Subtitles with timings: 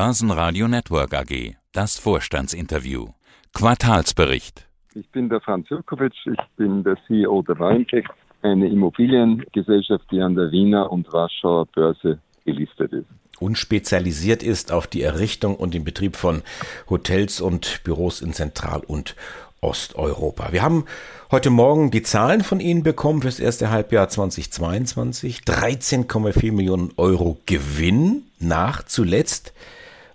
[0.00, 1.56] Börsenradio Network AG.
[1.72, 3.08] Das Vorstandsinterview.
[3.52, 4.64] Quartalsbericht.
[4.94, 8.06] Ich bin der Franz Jurkovic, ich bin der CEO der Warentech,
[8.42, 13.06] eine Immobiliengesellschaft, die an der Wiener und Warschauer Börse gelistet ist
[13.40, 16.42] und spezialisiert ist auf die Errichtung und den Betrieb von
[16.88, 19.16] Hotels und Büros in Zentral- und
[19.60, 20.52] Osteuropa.
[20.52, 20.84] Wir haben
[21.32, 25.40] heute Morgen die Zahlen von Ihnen bekommen fürs erste Halbjahr 2022.
[25.40, 29.52] 13,4 Millionen Euro Gewinn nach zuletzt.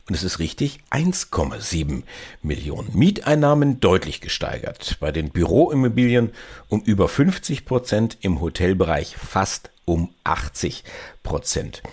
[0.09, 2.03] Und es ist richtig, 1,7
[2.41, 2.89] Millionen.
[2.94, 4.98] Mieteinnahmen deutlich gesteigert.
[4.99, 6.31] Bei den Büroimmobilien
[6.67, 10.84] um über 50 Prozent, im Hotelbereich fast um 80
[11.23, 11.84] Prozent.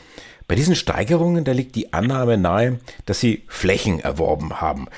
[0.48, 4.88] Bei diesen Steigerungen, da liegt die Annahme nahe, dass Sie Flächen erworben haben.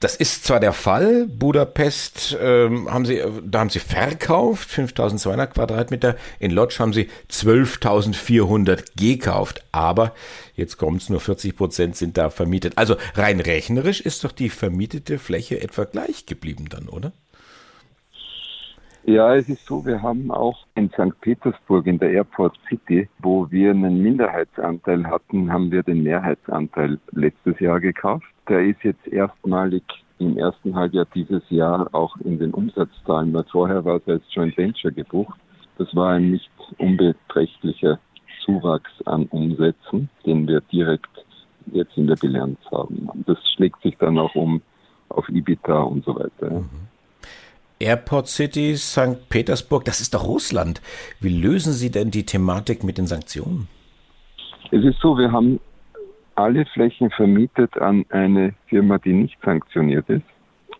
[0.00, 6.16] Das ist zwar der Fall, Budapest ähm, haben sie, da haben sie verkauft, 5200 Quadratmeter,
[6.38, 10.14] in Lodz haben sie 12.400 gekauft, aber
[10.56, 12.78] jetzt kommt es, nur 40 Prozent sind da vermietet.
[12.78, 17.12] Also rein rechnerisch ist doch die vermietete Fläche etwa gleich geblieben dann, oder?
[19.10, 21.20] Ja, es ist so, wir haben auch in St.
[21.20, 27.58] Petersburg in der Airport City, wo wir einen Minderheitsanteil hatten, haben wir den Mehrheitsanteil letztes
[27.58, 28.26] Jahr gekauft.
[28.48, 29.82] Der ist jetzt erstmalig
[30.20, 34.56] im ersten Halbjahr dieses Jahr auch in den Umsatzzahlen, weil vorher war es als Joint
[34.56, 35.40] Venture gebucht.
[35.76, 37.98] Das war ein nicht unbeträchtlicher
[38.44, 41.26] Zuwachs an Umsätzen, den wir direkt
[41.72, 43.08] jetzt in der Bilanz haben.
[43.26, 44.62] Das schlägt sich dann auch um
[45.08, 46.60] auf EBITDA und so weiter.
[46.60, 46.70] Mhm.
[47.80, 49.28] Airport City, St.
[49.30, 50.82] Petersburg, das ist doch Russland.
[51.18, 53.68] Wie lösen Sie denn die Thematik mit den Sanktionen?
[54.70, 55.58] Es ist so, wir haben
[56.34, 60.26] alle Flächen vermietet an eine Firma, die nicht sanktioniert ist.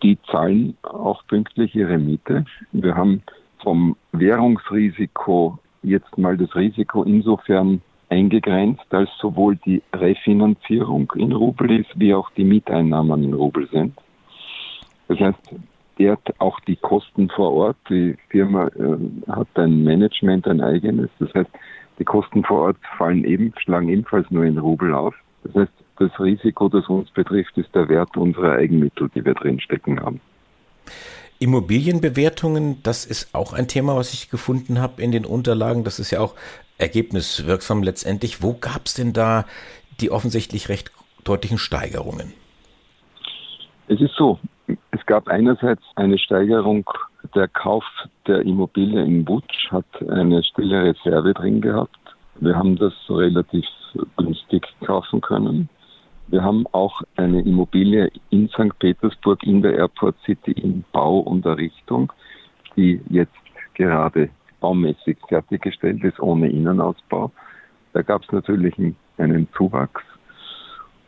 [0.02, 2.44] Die zahlen auch pünktlich ihre Miete.
[2.72, 3.22] Wir haben
[3.62, 11.90] vom Währungsrisiko jetzt mal das Risiko insofern eingegrenzt, als sowohl die Refinanzierung in Rubel ist,
[11.94, 13.94] wie auch die Mieteinnahmen in Rubel sind.
[15.08, 15.38] Das heißt,
[16.00, 17.76] dort auch die Kosten vor Ort.
[17.88, 21.10] Die Firma äh, hat ein Management, ein eigenes.
[21.18, 21.50] Das heißt,
[21.98, 25.14] die Kosten vor Ort fallen eben, schlagen ebenfalls nur in Rubel auf.
[25.44, 30.00] Das heißt, das Risiko, das uns betrifft, ist der Wert unserer Eigenmittel, die wir drinstecken
[30.00, 30.20] haben.
[31.38, 35.84] Immobilienbewertungen, das ist auch ein Thema, was ich gefunden habe in den Unterlagen.
[35.84, 36.34] Das ist ja auch
[36.78, 38.42] ergebniswirksam letztendlich.
[38.42, 39.46] Wo gab es denn da
[40.00, 40.90] die offensichtlich recht
[41.24, 42.32] deutlichen Steigerungen?
[43.88, 44.38] Es ist so,
[44.92, 46.88] es gab einerseits eine Steigerung,
[47.34, 47.84] der Kauf
[48.26, 51.96] der Immobilie in Butsch hat eine stille Reserve drin gehabt.
[52.40, 53.66] Wir haben das relativ
[54.16, 55.68] günstig kaufen können.
[56.28, 58.76] Wir haben auch eine Immobilie in St.
[58.78, 62.12] Petersburg in der Airport City in Bau und Errichtung,
[62.76, 63.34] die jetzt
[63.74, 64.30] gerade
[64.60, 67.30] baumäßig fertiggestellt ist, ohne Innenausbau.
[67.92, 68.74] Da gab es natürlich
[69.18, 70.02] einen Zuwachs.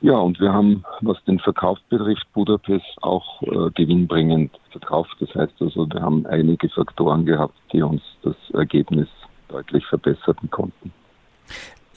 [0.03, 5.15] Ja, und wir haben, was den Verkauf betrifft, Budapest auch äh, gewinnbringend verkauft.
[5.21, 9.07] Das heißt also, wir haben einige Faktoren gehabt, die uns das Ergebnis
[9.49, 10.93] deutlich verbessern konnten.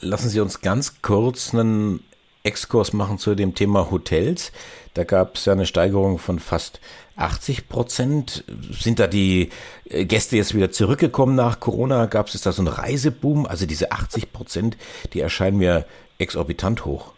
[0.01, 2.01] Lassen Sie uns ganz kurz einen
[2.43, 4.51] Exkurs machen zu dem Thema Hotels.
[4.93, 6.79] Da gab es ja eine Steigerung von fast
[7.15, 8.43] 80 Prozent.
[8.69, 9.49] Sind da die
[9.89, 12.05] äh, Gäste jetzt wieder zurückgekommen nach Corona?
[12.05, 13.47] Gab es da so einen Reiseboom?
[13.47, 14.77] Also diese 80 Prozent,
[15.13, 15.87] die erscheinen mir
[16.19, 17.14] exorbitant hoch.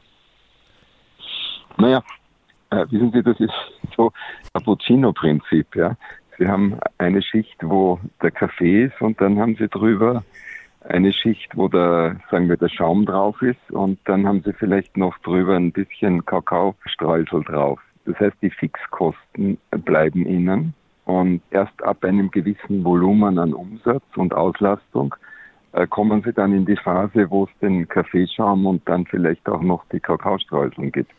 [1.78, 2.02] Naja,
[2.72, 3.54] äh, wissen Sie, das ist
[3.96, 4.12] so
[4.54, 5.76] Cappuccino-Prinzip.
[5.76, 5.96] Ja?
[6.38, 10.24] Sie haben eine Schicht, wo der Kaffee ist und dann haben Sie drüber
[10.90, 14.98] eine Schicht, wo der, sagen wir, der Schaum drauf ist und dann haben Sie vielleicht
[14.98, 17.80] noch drüber ein bisschen Kakaostreusel drauf.
[18.06, 20.74] Das heißt, die Fixkosten bleiben Ihnen
[21.06, 25.14] und erst ab einem gewissen Volumen an Umsatz und Auslastung
[25.74, 29.62] äh, kommen Sie dann in die Phase, wo es den Kaffeeschaum und dann vielleicht auch
[29.62, 31.12] noch die Kakaostreuseln gibt.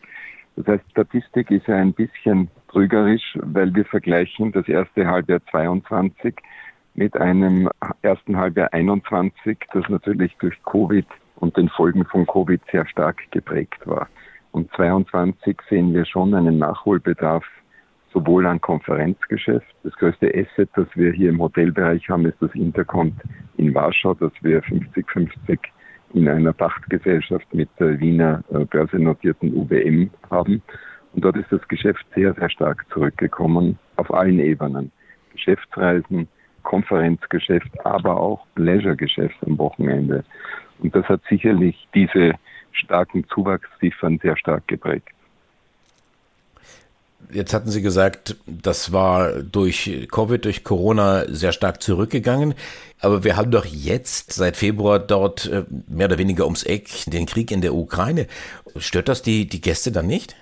[0.55, 6.35] Das heißt, Statistik ist ja ein bisschen trügerisch, weil wir vergleichen das erste Halbjahr 22
[6.95, 7.69] mit einem
[8.01, 11.05] ersten Halbjahr 21, das natürlich durch Covid
[11.37, 14.07] und den Folgen von Covid sehr stark geprägt war.
[14.51, 17.45] Und 22 sehen wir schon einen Nachholbedarf
[18.11, 19.67] sowohl an Konferenzgeschäft.
[19.83, 23.13] Das größte Asset, das wir hier im Hotelbereich haben, ist das Intercont
[23.57, 25.59] in Warschau, das wir 50-50
[26.13, 30.61] in einer Pachtgesellschaft mit der Wiener äh, börsennotierten UBM haben.
[31.13, 34.91] Und dort ist das Geschäft sehr, sehr stark zurückgekommen auf allen Ebenen.
[35.31, 36.27] Geschäftsreisen,
[36.63, 40.23] Konferenzgeschäft, aber auch Leisuregeschäft am Wochenende.
[40.79, 42.33] Und das hat sicherlich diese
[42.71, 45.09] starken Zuwachsziffern sehr stark geprägt.
[47.31, 52.55] Jetzt hatten Sie gesagt, das war durch Covid, durch Corona sehr stark zurückgegangen.
[53.01, 57.25] Aber wir haben doch jetzt seit Februar dort äh, mehr oder weniger ums Eck den
[57.25, 58.27] Krieg in der Ukraine.
[58.77, 60.35] Stört das die, die Gäste dann nicht?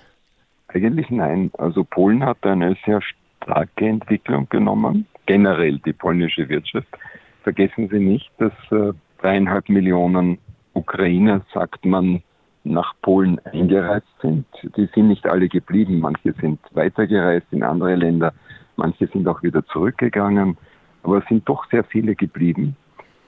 [0.68, 1.50] Eigentlich nein.
[1.58, 3.00] Also Polen hat eine sehr
[3.42, 5.06] starke Entwicklung genommen.
[5.26, 6.88] Generell die polnische Wirtschaft.
[7.42, 10.38] Vergessen Sie nicht, dass äh, dreieinhalb Millionen
[10.74, 12.22] Ukrainer, sagt man,
[12.68, 14.46] nach Polen eingereist sind.
[14.76, 16.00] Die sind nicht alle geblieben.
[16.00, 18.32] Manche sind weitergereist in andere Länder.
[18.76, 20.56] Manche sind auch wieder zurückgegangen.
[21.02, 22.76] Aber es sind doch sehr viele geblieben.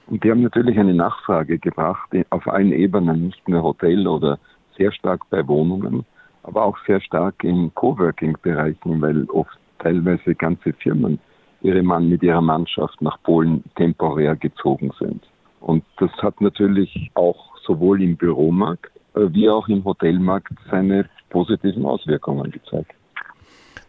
[0.07, 4.39] Und die haben natürlich eine Nachfrage gebracht auf allen Ebenen, nicht nur Hotel oder
[4.77, 6.05] sehr stark bei Wohnungen,
[6.43, 11.19] aber auch sehr stark in Coworking-Bereichen, weil oft teilweise ganze Firmen
[11.61, 15.23] ihre Mann mit ihrer Mannschaft nach Polen temporär gezogen sind.
[15.59, 22.51] Und das hat natürlich auch sowohl im Büromarkt wie auch im Hotelmarkt seine positiven Auswirkungen
[22.51, 22.93] gezeigt.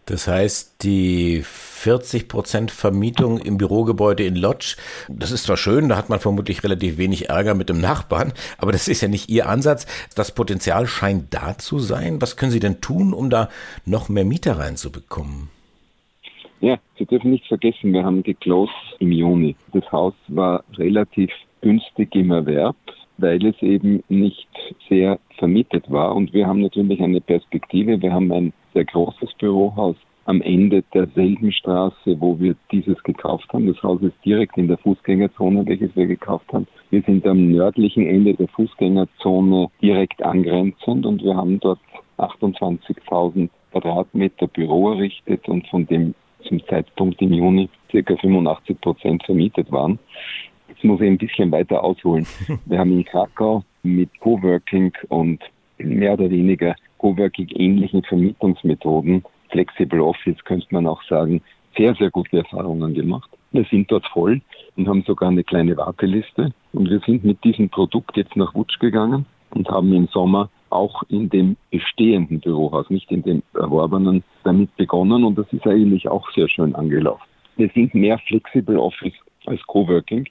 [0.07, 4.77] Das heißt, die 40 Prozent Vermietung im Bürogebäude in Lodz,
[5.09, 8.73] das ist zwar schön, da hat man vermutlich relativ wenig Ärger mit dem Nachbarn, aber
[8.73, 9.87] das ist ja nicht Ihr Ansatz.
[10.17, 12.21] Das Potenzial scheint da zu sein.
[12.21, 13.49] Was können Sie denn tun, um da
[13.87, 15.51] noch mehr Mieter reinzubekommen?
[16.61, 19.55] Ja, Sie dürfen nicht vergessen, wir haben geclosed im Juni.
[19.73, 21.31] Das Haus war relativ
[21.61, 22.77] günstig im Erwerb
[23.23, 24.49] weil es eben nicht
[24.89, 26.15] sehr vermietet war.
[26.15, 28.03] Und wir haben natürlich eine Perspektive.
[28.03, 33.67] Wir haben ein sehr großes Bürohaus am Ende derselben Straße, wo wir dieses gekauft haben.
[33.67, 36.67] Das Haus ist direkt in der Fußgängerzone, welches wir gekauft haben.
[36.91, 41.81] Wir sind am nördlichen Ende der Fußgängerzone direkt angrenzend und wir haben dort
[42.19, 46.15] 28.000 Quadratmeter Büro errichtet und von dem
[46.47, 49.99] zum Zeitpunkt im Juni circa 85 Prozent vermietet waren.
[50.73, 52.27] Jetzt muss ich ein bisschen weiter ausholen.
[52.67, 55.43] Wir haben in Krakau mit Coworking und
[55.77, 61.43] mehr oder weniger Coworking-ähnlichen Vermietungsmethoden, Flexible Office könnte man auch sagen,
[61.77, 63.29] sehr, sehr gute Erfahrungen gemacht.
[63.51, 64.41] Wir sind dort voll
[64.77, 66.53] und haben sogar eine kleine Warteliste.
[66.73, 71.03] Und wir sind mit diesem Produkt jetzt nach Wutsch gegangen und haben im Sommer auch
[71.09, 75.25] in dem bestehenden Bürohaus, nicht in dem erworbenen, damit begonnen.
[75.25, 77.25] Und das ist eigentlich auch sehr schön angelaufen.
[77.57, 79.13] Wir sind mehr Flexible Office
[79.45, 80.27] als Coworking.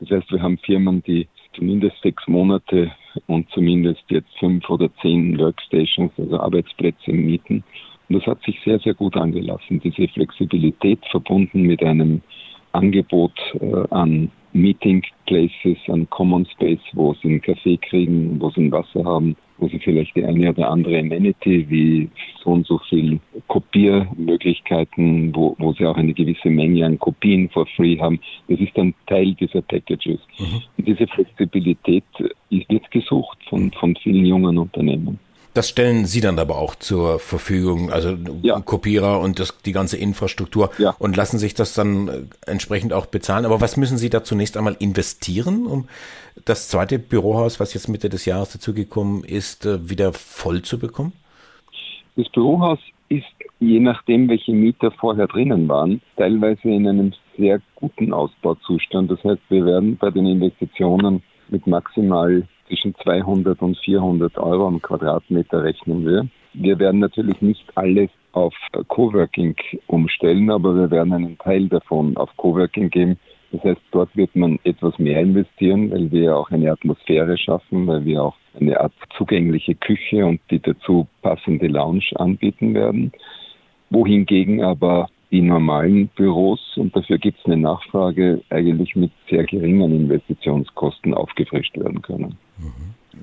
[0.00, 2.92] Das heißt, wir haben Firmen, die zumindest sechs Monate
[3.26, 7.64] und zumindest jetzt fünf oder zehn Workstations, also Arbeitsplätze mieten.
[8.08, 9.80] Und das hat sich sehr, sehr gut angelassen.
[9.80, 12.20] Diese Flexibilität verbunden mit einem
[12.72, 18.62] Angebot äh, an Meeting Places, an Common Space, wo sie einen Kaffee kriegen, wo sie
[18.62, 22.08] ein Wasser haben, wo sie vielleicht die eine oder andere Amenity wie
[22.46, 27.66] so und so viel Kopiermöglichkeiten, wo, wo sie auch eine gewisse Menge an Kopien for
[27.76, 28.20] free haben.
[28.48, 30.20] Das ist ein Teil dieser Packages.
[30.38, 30.62] Mhm.
[30.78, 32.04] Und diese Flexibilität
[32.50, 35.18] wird gesucht von, von vielen jungen Unternehmen.
[35.54, 38.60] Das stellen Sie dann aber auch zur Verfügung, also ja.
[38.60, 40.94] Kopierer und das, die ganze Infrastruktur ja.
[40.98, 43.46] und lassen sich das dann äh, entsprechend auch bezahlen.
[43.46, 45.88] Aber was müssen Sie da zunächst einmal investieren, um
[46.44, 51.14] das zweite Bürohaus, was jetzt Mitte des Jahres dazugekommen ist, äh, wieder voll zu bekommen?
[52.16, 52.78] Das Bürohaus
[53.10, 53.26] ist,
[53.60, 59.10] je nachdem, welche Mieter vorher drinnen waren, teilweise in einem sehr guten Ausbauzustand.
[59.10, 64.80] Das heißt, wir werden bei den Investitionen mit maximal zwischen 200 und 400 Euro am
[64.80, 66.26] Quadratmeter rechnen wir.
[66.54, 68.54] Wir werden natürlich nicht alles auf
[68.88, 69.54] Coworking
[69.86, 73.18] umstellen, aber wir werden einen Teil davon auf Coworking geben.
[73.56, 78.04] Das heißt, dort wird man etwas mehr investieren, weil wir auch eine Atmosphäre schaffen, weil
[78.04, 83.12] wir auch eine Art zugängliche Küche und die dazu passende Lounge anbieten werden.
[83.88, 89.92] Wohingegen aber die normalen Büros, und dafür gibt es eine Nachfrage, eigentlich mit sehr geringen
[89.92, 92.36] Investitionskosten aufgefrischt werden können.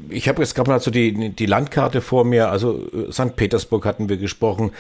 [0.09, 3.35] Ich habe jetzt gerade mal so die, die Landkarte vor mir, also äh, St.
[3.35, 4.71] Petersburg hatten wir gesprochen,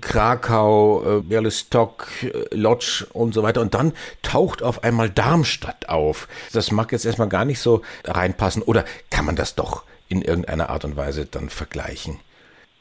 [0.00, 3.60] Krakau, äh, Bialystok, äh, Lodz und so weiter.
[3.60, 6.28] Und dann taucht auf einmal Darmstadt auf.
[6.52, 8.62] Das mag jetzt erstmal gar nicht so reinpassen.
[8.62, 12.18] Oder kann man das doch in irgendeiner Art und Weise dann vergleichen?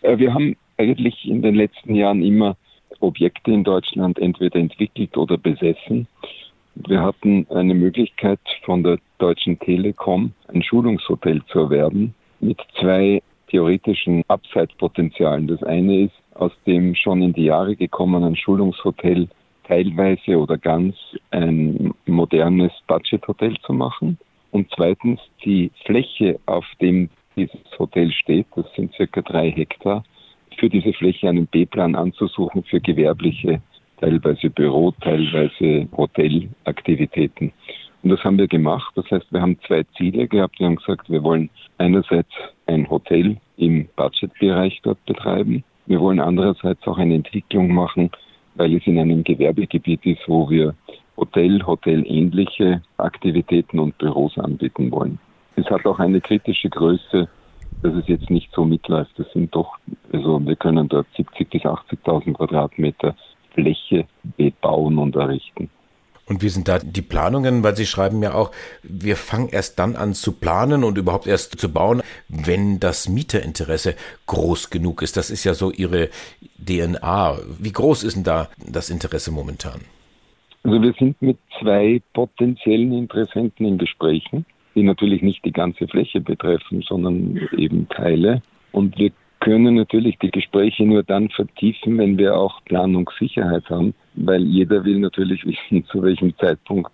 [0.02, 2.58] Wir haben eigentlich in den letzten Jahren immer
[3.02, 6.08] Objekte in Deutschland entweder entwickelt oder besessen.
[6.76, 14.24] Wir hatten eine Möglichkeit von der Deutschen Telekom ein Schulungshotel zu erwerben mit zwei theoretischen
[14.30, 15.48] Upside-Potenzialen.
[15.48, 19.28] Das eine ist, aus dem schon in die Jahre gekommenen Schulungshotel
[19.66, 20.96] teilweise oder ganz
[21.32, 24.18] ein modernes Budget-Hotel zu machen.
[24.52, 30.04] Und zweitens die Fläche, auf dem dieses Hotel steht, das sind circa drei Hektar,
[30.58, 33.62] für diese Fläche einen B-Plan anzusuchen für gewerbliche,
[34.02, 37.54] teilweise Büro, teilweise Hotelaktivitäten.
[38.04, 38.92] Und das haben wir gemacht.
[38.96, 40.60] Das heißt, wir haben zwei Ziele gehabt.
[40.60, 42.32] Wir haben gesagt, wir wollen einerseits
[42.66, 45.64] ein Hotel im Budgetbereich dort betreiben.
[45.86, 48.10] Wir wollen andererseits auch eine Entwicklung machen,
[48.56, 50.76] weil es in einem Gewerbegebiet ist, wo wir
[51.18, 55.20] Hotel, hotelähnliche Aktivitäten und Büros anbieten wollen.
[55.56, 57.28] Es hat auch eine kritische Größe,
[57.84, 59.12] dass es jetzt nicht so mitläuft.
[59.18, 59.78] Das sind doch,
[60.12, 63.16] also wir können dort 70.000 bis 80.000 Quadratmeter
[63.54, 64.06] Fläche
[64.38, 65.70] bebauen und errichten.
[66.32, 67.62] Und wie sind da die Planungen?
[67.62, 68.52] Weil Sie schreiben ja auch,
[68.84, 73.96] wir fangen erst dann an zu planen und überhaupt erst zu bauen, wenn das Mieterinteresse
[74.28, 75.18] groß genug ist.
[75.18, 76.10] Das ist ja so Ihre
[76.66, 77.38] DNA.
[77.60, 79.82] Wie groß ist denn da das Interesse momentan?
[80.64, 86.22] Also wir sind mit zwei potenziellen Interessenten in Gesprächen, die natürlich nicht die ganze Fläche
[86.22, 88.42] betreffen, sondern eben Teile.
[88.72, 94.44] Und wir können natürlich die Gespräche nur dann vertiefen, wenn wir auch Planungssicherheit haben, weil
[94.44, 96.92] jeder will natürlich wissen, zu welchem Zeitpunkt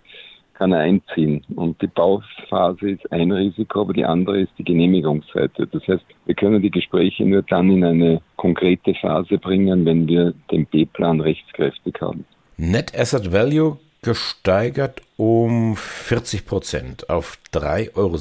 [0.54, 1.44] kann er einziehen.
[1.54, 5.68] Und die Bauphase ist ein Risiko, aber die andere ist die Genehmigungsseite.
[5.68, 10.34] Das heißt, wir können die Gespräche nur dann in eine konkrete Phase bringen, wenn wir
[10.50, 12.24] den B-Plan rechtskräftig haben.
[12.56, 18.16] Net Asset Value gesteigert um 40 Prozent auf 3,70 Euro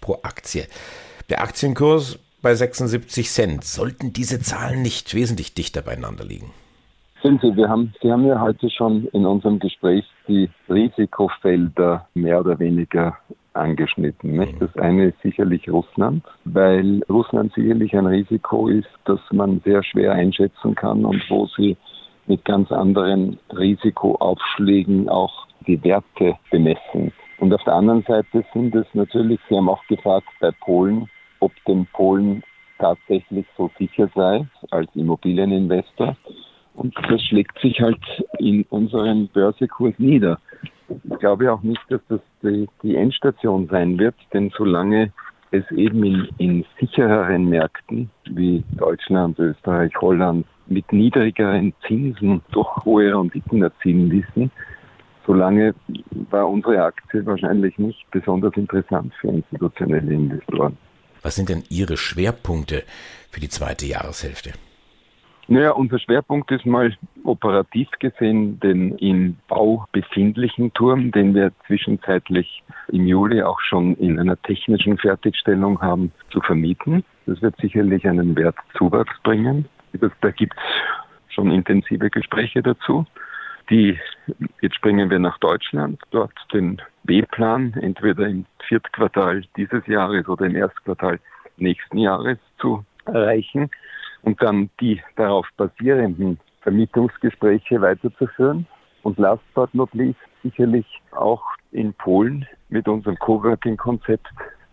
[0.00, 0.66] pro Aktie.
[1.28, 3.64] Der Aktienkurs bei 76 Cent.
[3.64, 6.50] Sollten diese Zahlen nicht wesentlich dichter beieinander liegen?
[7.22, 12.40] Sind Sie, wir haben, Sie haben ja heute schon in unserem Gespräch die Risikofelder mehr
[12.40, 13.16] oder weniger
[13.54, 14.38] angeschnitten.
[14.38, 14.60] Nicht?
[14.60, 20.12] Das eine ist sicherlich Russland, weil Russland sicherlich ein Risiko ist, das man sehr schwer
[20.12, 21.76] einschätzen kann und wo sie
[22.26, 27.12] mit ganz anderen Risikoaufschlägen auch die Werte bemessen.
[27.38, 31.08] Und auf der anderen Seite sind es natürlich, Sie haben auch gefragt bei Polen,
[31.42, 32.42] ob dem Polen
[32.78, 36.16] tatsächlich so sicher sei als Immobilieninvestor.
[36.74, 38.00] Und das schlägt sich halt
[38.38, 40.38] in unseren Börsekurs nieder.
[40.88, 45.12] Ich glaube auch nicht, dass das die, die Endstation sein wird, denn solange
[45.50, 53.14] es eben in, in sichereren Märkten wie Deutschland, Österreich, Holland mit niedrigeren Zinsen doch hohe
[53.14, 54.50] Renditen erzielen ließen,
[55.26, 55.74] solange
[56.30, 60.76] war unsere Aktie wahrscheinlich nicht besonders interessant für institutionelle Investoren.
[61.22, 62.82] Was sind denn Ihre Schwerpunkte
[63.30, 64.52] für die zweite Jahreshälfte?
[65.48, 72.62] Naja, unser Schwerpunkt ist mal operativ gesehen den im Bau befindlichen Turm, den wir zwischenzeitlich
[72.88, 77.04] im Juli auch schon in einer technischen Fertigstellung haben, zu vermieten.
[77.26, 79.66] Das wird sicherlich einen Wertzuwachs bringen.
[80.20, 83.04] Da gibt es schon intensive Gespräche dazu.
[83.70, 83.98] Die,
[84.60, 90.56] jetzt springen wir nach Deutschland, dort den B-Plan entweder im Viertquartal dieses Jahres oder im
[90.56, 91.18] Erstquartal
[91.56, 93.70] nächsten Jahres zu erreichen
[94.22, 98.66] und dann die darauf basierenden Vermietungsgespräche weiterzuführen.
[99.02, 104.28] Und last but not least sicherlich auch in Polen mit unserem Coworking-Konzept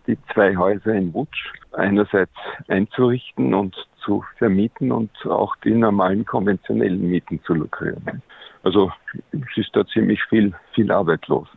[0.08, 2.34] die zwei Häuser in Wutsch einerseits
[2.68, 8.22] einzurichten und zu vermieten und auch die normalen konventionellen Mieten zu lukrieren.
[8.64, 8.92] Also
[9.32, 11.48] es ist da ziemlich viel, viel Arbeit los.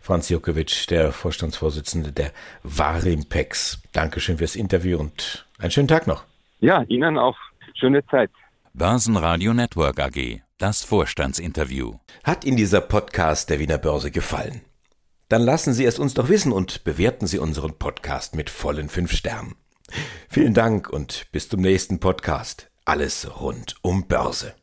[0.00, 2.32] Franz Jokowitsch, der Vorstandsvorsitzende der
[2.62, 3.82] Warimpex.
[3.92, 6.24] Dankeschön fürs Interview und einen schönen Tag noch.
[6.60, 7.36] Ja, Ihnen auch.
[7.74, 8.30] Schöne Zeit.
[8.74, 10.40] Börsenradio Network AG.
[10.58, 11.94] Das Vorstandsinterview.
[12.24, 14.62] Hat Ihnen dieser Podcast der Wiener Börse gefallen?
[15.28, 19.12] Dann lassen Sie es uns doch wissen und bewerten Sie unseren Podcast mit vollen fünf
[19.12, 19.56] Sternen.
[20.28, 22.70] Vielen Dank und bis zum nächsten Podcast.
[22.84, 24.54] Alles rund um Börse.